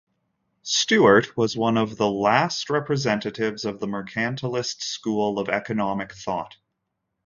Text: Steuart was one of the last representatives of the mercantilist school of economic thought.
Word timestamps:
Steuart 0.63 1.37
was 1.37 1.55
one 1.55 1.77
of 1.77 1.95
the 1.95 2.09
last 2.09 2.71
representatives 2.71 3.65
of 3.65 3.79
the 3.79 3.85
mercantilist 3.85 4.81
school 4.81 5.37
of 5.37 5.47
economic 5.47 6.11
thought. 6.13 6.55